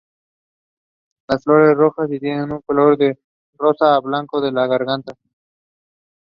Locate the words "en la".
4.43-4.65